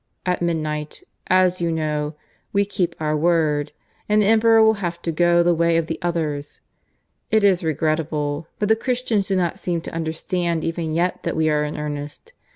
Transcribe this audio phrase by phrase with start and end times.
[0.25, 2.15] At midnight, as you know,
[2.51, 3.71] we keep our word,
[4.09, 6.59] and the Emperor will have to go the way of the others.
[7.29, 11.51] It is regrettable, but the Christians do not seem to understand even yet that we
[11.51, 12.33] are in earnest.